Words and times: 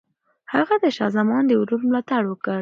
هغه 0.53 0.75
د 0.83 0.85
شاه 0.95 1.11
زمان 1.17 1.43
د 1.47 1.51
ورور 1.61 1.81
ملاتړ 1.89 2.21
وکړ. 2.27 2.59